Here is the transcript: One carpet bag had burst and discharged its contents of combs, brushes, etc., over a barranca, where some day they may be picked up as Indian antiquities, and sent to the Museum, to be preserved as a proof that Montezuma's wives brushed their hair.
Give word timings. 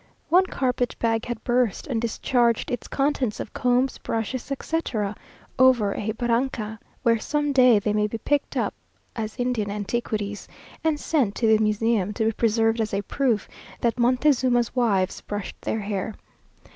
One 0.29 0.47
carpet 0.47 0.95
bag 0.97 1.25
had 1.25 1.43
burst 1.43 1.85
and 1.85 2.01
discharged 2.01 2.71
its 2.71 2.87
contents 2.87 3.39
of 3.39 3.53
combs, 3.53 3.99
brushes, 3.99 4.51
etc., 4.51 5.15
over 5.59 5.93
a 5.93 6.11
barranca, 6.13 6.79
where 7.03 7.19
some 7.19 7.51
day 7.51 7.77
they 7.77 7.93
may 7.93 8.07
be 8.07 8.17
picked 8.17 8.57
up 8.57 8.73
as 9.15 9.37
Indian 9.37 9.69
antiquities, 9.69 10.47
and 10.83 10.99
sent 10.99 11.35
to 11.35 11.45
the 11.45 11.59
Museum, 11.61 12.13
to 12.15 12.25
be 12.25 12.31
preserved 12.31 12.81
as 12.81 12.95
a 12.95 13.03
proof 13.03 13.47
that 13.81 13.99
Montezuma's 13.99 14.75
wives 14.75 15.21
brushed 15.21 15.61
their 15.61 15.81
hair. 15.81 16.15